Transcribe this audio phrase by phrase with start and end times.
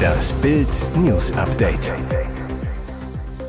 [0.00, 1.92] Das Bild News Update.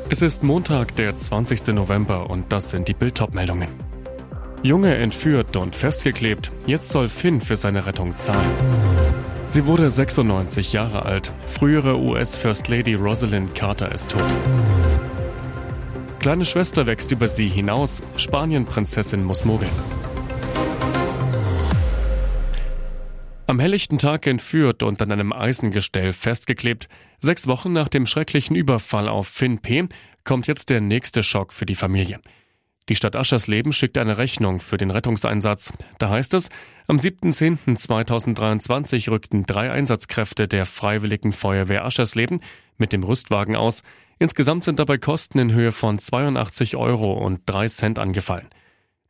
[0.08, 1.68] Es ist Montag, der 20.
[1.68, 3.68] November und das sind die Bild meldungen
[4.62, 6.52] Junge entführt und festgeklebt.
[6.66, 8.50] Jetzt soll Finn für seine Rettung zahlen.
[9.48, 11.32] Sie wurde 96 Jahre alt.
[11.46, 14.22] Frühere US First Lady Rosalind Carter ist tot.
[16.20, 18.02] Kleine Schwester wächst über sie hinaus.
[18.16, 19.72] Spanien-Prinzessin muss mogeln.
[23.52, 26.88] Am helllichten Tag entführt und an einem Eisengestell festgeklebt.
[27.20, 29.88] Sechs Wochen nach dem schrecklichen Überfall auf Finn P.
[30.24, 32.18] kommt jetzt der nächste Schock für die Familie.
[32.88, 35.74] Die Stadt Aschersleben schickt eine Rechnung für den Rettungseinsatz.
[35.98, 36.48] Da heißt es,
[36.86, 42.40] am 7.10.2023 rückten drei Einsatzkräfte der Freiwilligen Feuerwehr Aschersleben
[42.78, 43.82] mit dem Rüstwagen aus.
[44.18, 48.48] Insgesamt sind dabei Kosten in Höhe von 82 Euro und 3 Cent angefallen.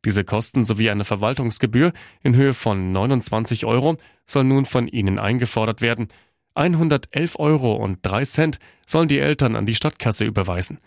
[0.04, 1.92] Diese Kosten sowie eine Verwaltungsgebühr
[2.22, 6.08] in Höhe von 29 Euro soll nun von Ihnen eingefordert werden.
[6.54, 10.78] 111 Euro und 3 Cent sollen die Eltern an die Stadtkasse überweisen.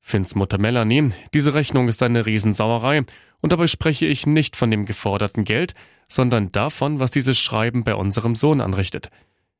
[0.00, 3.04] Finns Mutter Melanie, diese Rechnung ist eine Riesensauerei
[3.40, 5.74] und dabei spreche ich nicht von dem geforderten Geld,
[6.08, 9.10] sondern davon, was dieses Schreiben bei unserem Sohn anrichtet.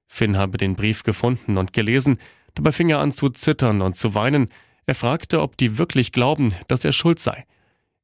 [0.07, 2.19] Finn habe den Brief gefunden und gelesen,
[2.55, 4.49] dabei fing er an zu zittern und zu weinen.
[4.87, 7.45] Er fragte, ob die wirklich glauben, dass er schuld sei.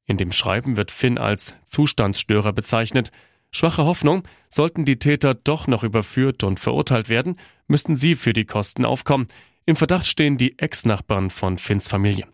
[0.07, 3.11] In dem Schreiben wird Finn als Zustandsstörer bezeichnet.
[3.51, 7.37] Schwache Hoffnung, sollten die Täter doch noch überführt und verurteilt werden,
[7.69, 9.29] müssten sie für die Kosten aufkommen.
[9.65, 12.27] Im Verdacht stehen die Ex-Nachbarn von Finns Familie.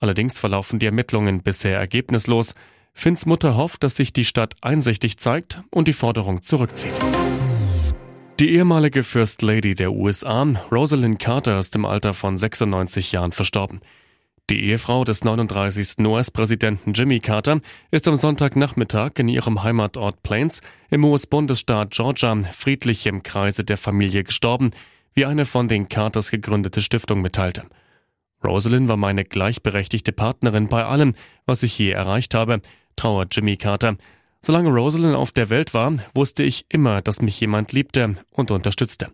[0.00, 2.54] Allerdings verlaufen die Ermittlungen bisher ergebnislos.
[2.92, 6.98] Finns Mutter hofft, dass sich die Stadt einsichtig zeigt und die Forderung zurückzieht.
[8.38, 13.80] Die ehemalige First Lady der USA, Rosalind Carter, ist im Alter von 96 Jahren verstorben.
[14.50, 15.98] Die Ehefrau des 39.
[16.06, 17.60] US-Präsidenten Jimmy Carter
[17.90, 24.24] ist am Sonntagnachmittag in ihrem Heimatort Plains im US-Bundesstaat Georgia friedlich im Kreise der Familie
[24.24, 24.70] gestorben,
[25.12, 27.64] wie eine von den Carters gegründete Stiftung mitteilte.
[28.42, 31.14] Rosalind war meine gleichberechtigte Partnerin bei allem,
[31.44, 32.62] was ich je erreicht habe,
[32.96, 33.98] trauert Jimmy Carter.
[34.40, 39.10] Solange Rosalind auf der Welt war, wusste ich immer, dass mich jemand liebte und unterstützte.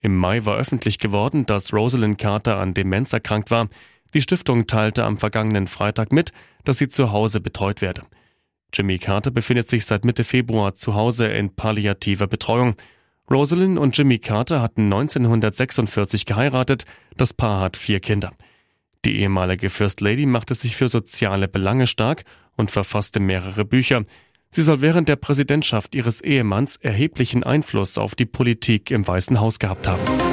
[0.00, 3.68] Im Mai war öffentlich geworden, dass Rosalind Carter an Demenz erkrankt war.
[4.16, 6.32] Die Stiftung teilte am vergangenen Freitag mit,
[6.64, 8.00] dass sie zu Hause betreut werde.
[8.72, 12.76] Jimmy Carter befindet sich seit Mitte Februar zu Hause in palliativer Betreuung.
[13.30, 16.86] Rosalind und Jimmy Carter hatten 1946 geheiratet,
[17.18, 18.32] das Paar hat vier Kinder.
[19.04, 22.24] Die ehemalige First Lady machte sich für soziale Belange stark
[22.56, 24.04] und verfasste mehrere Bücher.
[24.48, 29.58] Sie soll während der Präsidentschaft ihres Ehemanns erheblichen Einfluss auf die Politik im Weißen Haus
[29.58, 30.25] gehabt haben.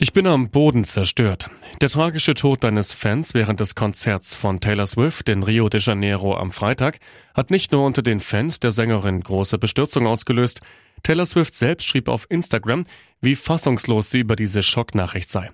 [0.00, 1.50] Ich bin am Boden zerstört.
[1.80, 6.36] Der tragische Tod deines Fans während des Konzerts von Taylor Swift in Rio de Janeiro
[6.36, 7.00] am Freitag
[7.34, 10.60] hat nicht nur unter den Fans der Sängerin große Bestürzung ausgelöst.
[11.02, 12.84] Taylor Swift selbst schrieb auf Instagram,
[13.20, 15.50] wie fassungslos sie über diese Schocknachricht sei.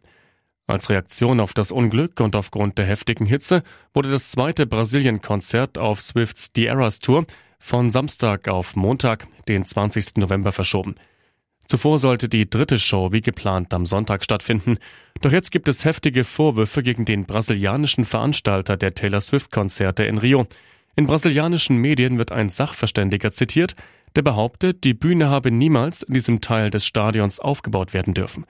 [0.66, 3.62] Als Reaktion auf das Unglück und aufgrund der heftigen Hitze
[3.94, 7.24] wurde das zweite Brasilien-Konzert auf Swifts The Eras Tour
[7.58, 10.16] von Samstag auf Montag, den 20.
[10.18, 10.96] November verschoben.
[11.66, 14.76] Zuvor sollte die dritte Show wie geplant am Sonntag stattfinden.
[15.20, 20.46] Doch jetzt gibt es heftige Vorwürfe gegen den brasilianischen Veranstalter der Taylor Swift-Konzerte in Rio.
[20.96, 23.74] In brasilianischen Medien wird ein Sachverständiger zitiert,
[24.14, 28.44] der behauptet, die Bühne habe niemals in diesem Teil des Stadions aufgebaut werden dürfen.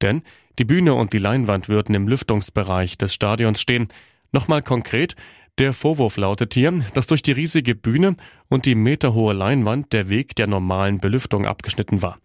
[0.00, 0.22] Denn
[0.58, 3.88] die Bühne und die Leinwand würden im Lüftungsbereich des Stadions stehen.
[4.32, 5.16] Nochmal konkret,
[5.58, 8.16] der Vorwurf lautet hier, dass durch die riesige Bühne
[8.48, 12.18] und die meterhohe Leinwand der Weg der normalen Belüftung abgeschnitten war.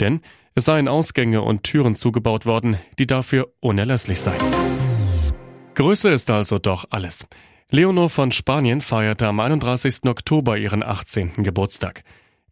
[0.00, 0.20] Denn
[0.54, 4.40] es seien Ausgänge und Türen zugebaut worden, die dafür unerlässlich seien.
[5.74, 7.26] Größe ist also doch alles.
[7.70, 10.04] Leonor von Spanien feierte am 31.
[10.04, 11.42] Oktober ihren 18.
[11.42, 12.04] Geburtstag.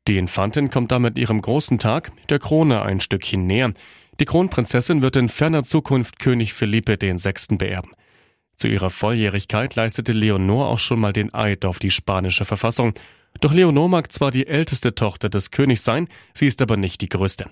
[0.09, 3.73] Die Infantin kommt damit ihrem großen Tag, der Krone, ein Stückchen näher.
[4.19, 7.57] Die Kronprinzessin wird in ferner Zukunft König Philippe VI.
[7.57, 7.93] beerben.
[8.57, 12.95] Zu ihrer Volljährigkeit leistete Leonor auch schon mal den Eid auf die spanische Verfassung.
[13.41, 17.09] Doch Leonor mag zwar die älteste Tochter des Königs sein, sie ist aber nicht die
[17.09, 17.51] größte.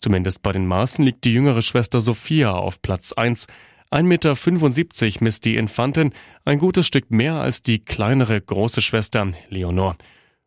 [0.00, 3.46] Zumindest bei den Maßen liegt die jüngere Schwester Sophia auf Platz 1.
[3.90, 6.12] 1,75 Meter misst die Infantin,
[6.44, 9.96] ein gutes Stück mehr als die kleinere große Schwester Leonor.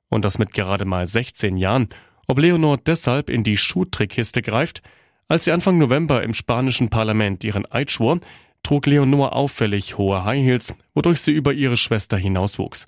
[0.10, 1.90] Und das mit gerade mal 16 Jahren.
[2.28, 4.82] Ob Leonor deshalb in die Schuhtrickkiste greift?
[5.30, 8.20] Als sie Anfang November im spanischen Parlament ihren Eid schwor,
[8.64, 12.86] trug Leonor auffällig hohe High Heels, wodurch sie über ihre Schwester hinauswuchs.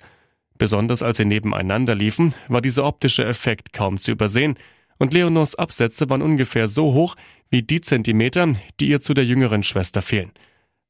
[0.60, 4.56] Besonders als sie nebeneinander liefen, war dieser optische Effekt kaum zu übersehen,
[4.98, 7.16] und Leonors Absätze waren ungefähr so hoch
[7.48, 10.32] wie die Zentimeter, die ihr zu der jüngeren Schwester fehlen.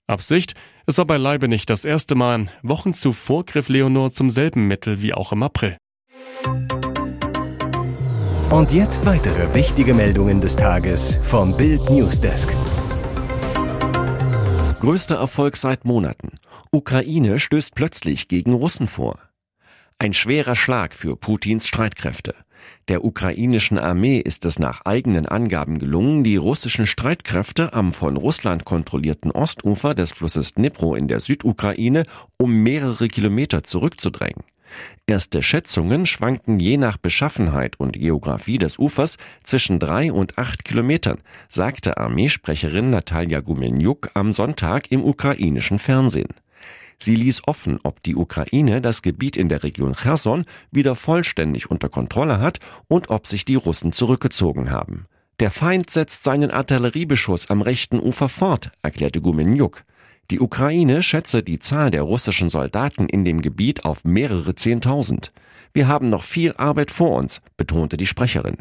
[0.08, 0.55] Absicht,
[0.87, 2.49] es war beileibe nicht das erste Mal.
[2.64, 5.76] Wochen zuvor griff Leonor zum selben Mittel wie auch im April.
[8.50, 12.52] Und jetzt weitere wichtige Meldungen des Tages vom Bild Newsdesk.
[14.81, 16.32] Größter Erfolg seit Monaten.
[16.72, 19.30] Ukraine stößt plötzlich gegen Russen vor.
[20.02, 22.35] Ein schwerer Schlag für Putins Streitkräfte.
[22.88, 28.64] Der ukrainischen Armee ist es nach eigenen Angaben gelungen, die russischen Streitkräfte am von Russland
[28.64, 32.05] kontrollierten Ostufer des Flusses Dnipro in der Südukraine
[32.38, 34.43] um mehrere Kilometer zurückzudrängen.
[35.06, 41.19] Erste Schätzungen schwanken je nach Beschaffenheit und Geografie des Ufers zwischen drei und acht Kilometern,
[41.50, 46.32] sagte Armeesprecherin Natalia Gumenjuk am Sonntag im ukrainischen Fernsehen.
[46.99, 51.89] Sie ließ offen, ob die Ukraine das Gebiet in der Region Cherson wieder vollständig unter
[51.89, 52.59] Kontrolle hat
[52.89, 55.07] und ob sich die Russen zurückgezogen haben.
[55.41, 59.85] Der Feind setzt seinen Artilleriebeschuss am rechten Ufer fort, erklärte Gumenjuk.
[60.31, 65.33] Die Ukraine schätze die Zahl der russischen Soldaten in dem Gebiet auf mehrere Zehntausend.
[65.73, 68.59] Wir haben noch viel Arbeit vor uns, betonte die Sprecherin.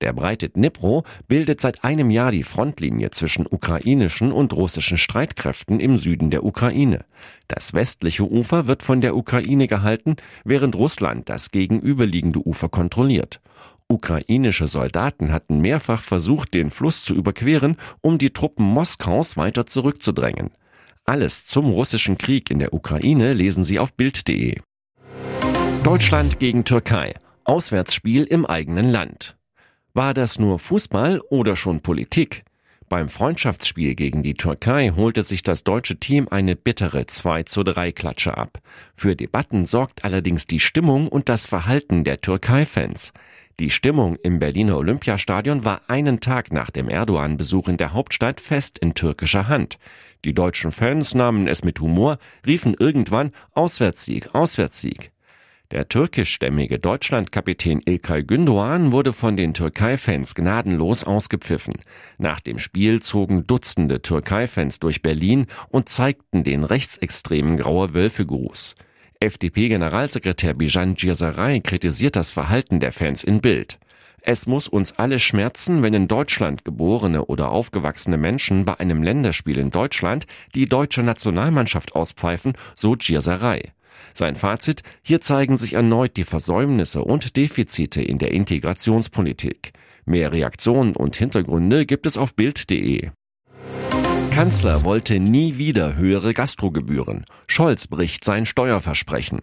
[0.00, 5.98] Der breite Dnipro bildet seit einem Jahr die Frontlinie zwischen ukrainischen und russischen Streitkräften im
[5.98, 7.04] Süden der Ukraine.
[7.48, 13.40] Das westliche Ufer wird von der Ukraine gehalten, während Russland das gegenüberliegende Ufer kontrolliert.
[13.88, 20.50] Ukrainische Soldaten hatten mehrfach versucht, den Fluss zu überqueren, um die Truppen Moskaus weiter zurückzudrängen.
[21.04, 24.60] Alles zum russischen Krieg in der Ukraine lesen Sie auf Bild.de.
[25.82, 27.14] Deutschland gegen Türkei.
[27.44, 29.36] Auswärtsspiel im eigenen Land.
[29.92, 32.44] War das nur Fußball oder schon Politik?
[32.88, 37.90] Beim Freundschaftsspiel gegen die Türkei holte sich das deutsche Team eine bittere 2 zu 3
[37.90, 38.58] Klatsche ab.
[38.94, 43.12] Für Debatten sorgt allerdings die Stimmung und das Verhalten der Türkei-Fans.
[43.58, 48.78] Die Stimmung im Berliner Olympiastadion war einen Tag nach dem Erdogan-Besuch in der Hauptstadt fest
[48.78, 49.78] in türkischer Hand.
[50.24, 55.10] Die deutschen Fans nahmen es mit Humor, riefen irgendwann Auswärtssieg, Auswärtssieg.
[55.70, 61.74] Der türkischstämmige Deutschlandkapitän Ilkay Gündoğan wurde von den Türkei-Fans gnadenlos ausgepfiffen.
[62.18, 68.74] Nach dem Spiel zogen Dutzende Türkei-Fans durch Berlin und zeigten den rechtsextremen Graue Wölfe-Gruß.
[69.20, 73.78] FDP-Generalsekretär Bijan Girsaray kritisiert das Verhalten der Fans in Bild.
[74.22, 79.58] Es muss uns alle schmerzen, wenn in Deutschland geborene oder aufgewachsene Menschen bei einem Länderspiel
[79.58, 80.26] in Deutschland
[80.56, 83.70] die deutsche Nationalmannschaft auspfeifen, so Girsaray.
[84.14, 89.72] Sein Fazit, hier zeigen sich erneut die Versäumnisse und Defizite in der Integrationspolitik.
[90.04, 93.10] Mehr Reaktionen und Hintergründe gibt es auf Bild.de.
[94.30, 97.26] Kanzler wollte nie wieder höhere Gastrogebühren.
[97.46, 99.40] Scholz bricht sein Steuerversprechen.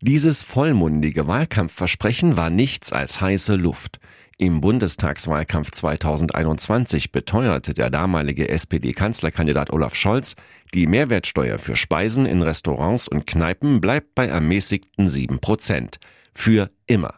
[0.00, 3.98] Dieses vollmundige Wahlkampfversprechen war nichts als heiße Luft.
[4.38, 10.34] Im Bundestagswahlkampf 2021 beteuerte der damalige SPD-Kanzlerkandidat Olaf Scholz,
[10.74, 15.98] die Mehrwertsteuer für Speisen in Restaurants und Kneipen bleibt bei ermäßigten 7 Prozent.
[16.34, 17.14] Für immer.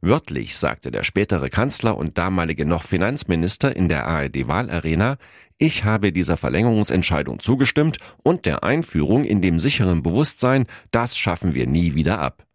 [0.00, 5.18] Wörtlich sagte der spätere Kanzler und damalige noch Finanzminister in der ARD-Wahlarena,
[5.58, 11.66] ich habe dieser Verlängerungsentscheidung zugestimmt und der Einführung in dem sicheren Bewusstsein, das schaffen wir
[11.66, 12.45] nie wieder ab.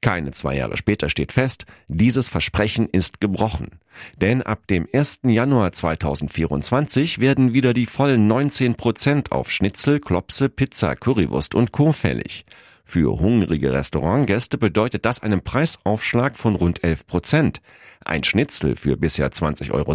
[0.00, 3.80] Keine zwei Jahre später steht fest, dieses Versprechen ist gebrochen.
[4.20, 5.20] Denn ab dem 1.
[5.24, 11.92] Januar 2024 werden wieder die vollen 19 Prozent auf Schnitzel, Klopse, Pizza, Currywurst und Co.
[11.92, 12.44] fällig.
[12.84, 17.60] Für hungrige Restaurantgäste bedeutet das einen Preisaufschlag von rund 11 Prozent.
[18.02, 19.94] Ein Schnitzel für bisher 20,60 Euro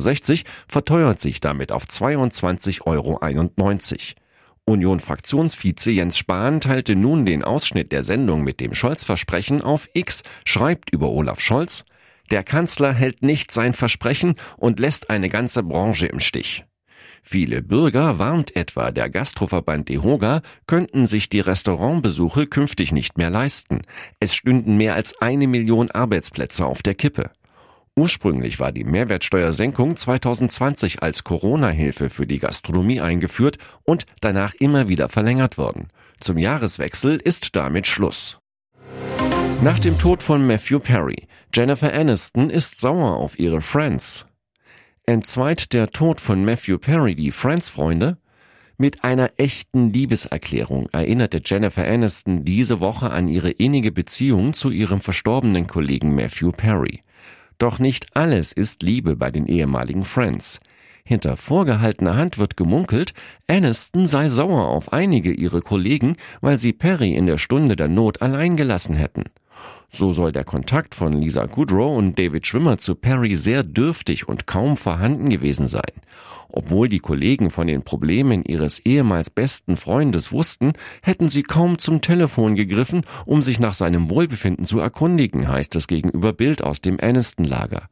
[0.67, 3.19] verteuert sich damit auf 22,91 Euro.
[4.65, 10.89] Union-Fraktionsvize Jens Spahn teilte nun den Ausschnitt der Sendung mit dem Scholz-Versprechen auf X, schreibt
[10.91, 11.83] über Olaf Scholz,
[12.31, 16.63] der Kanzler hält nicht sein Versprechen und lässt eine ganze Branche im Stich.
[17.21, 23.81] Viele Bürger, warnt etwa der Gastroverband DEHOGA, könnten sich die Restaurantbesuche künftig nicht mehr leisten.
[24.19, 27.31] Es stünden mehr als eine Million Arbeitsplätze auf der Kippe.
[27.95, 35.09] Ursprünglich war die Mehrwertsteuersenkung 2020 als Corona-Hilfe für die Gastronomie eingeführt und danach immer wieder
[35.09, 35.89] verlängert worden.
[36.19, 38.39] Zum Jahreswechsel ist damit Schluss.
[39.61, 44.25] Nach dem Tod von Matthew Perry, Jennifer Aniston ist sauer auf ihre Friends.
[45.05, 48.17] Entzweit der Tod von Matthew Perry die Friends-Freunde?
[48.77, 54.99] Mit einer echten Liebeserklärung erinnerte Jennifer Aniston diese Woche an ihre innige Beziehung zu ihrem
[54.99, 57.03] verstorbenen Kollegen Matthew Perry.
[57.63, 60.59] Doch nicht alles ist Liebe bei den ehemaligen Friends.
[61.05, 63.13] Hinter vorgehaltener Hand wird gemunkelt,
[63.47, 68.21] Aniston sei sauer auf einige ihrer Kollegen, weil sie Perry in der Stunde der Not
[68.21, 69.23] allein gelassen hätten.
[69.89, 74.47] So soll der Kontakt von Lisa Kudrow und David Schwimmer zu Perry sehr dürftig und
[74.47, 75.91] kaum vorhanden gewesen sein.
[76.49, 82.01] Obwohl die Kollegen von den Problemen ihres ehemals besten Freundes wussten, hätten sie kaum zum
[82.01, 86.99] Telefon gegriffen, um sich nach seinem Wohlbefinden zu erkundigen, heißt es gegenüber Bild aus dem
[86.99, 87.87] Aniston-Lager.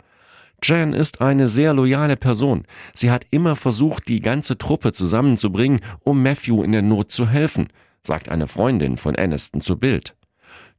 [0.63, 2.65] Jan ist eine sehr loyale Person.
[2.93, 7.69] Sie hat immer versucht, die ganze Truppe zusammenzubringen, um Matthew in der Not zu helfen,
[8.03, 10.15] sagt eine Freundin von Aniston zu Bild.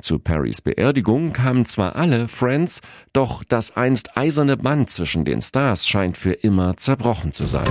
[0.00, 2.80] Zu Perrys Beerdigung kamen zwar alle Friends,
[3.12, 7.70] doch das einst eiserne Band zwischen den Stars scheint für immer zerbrochen zu sein.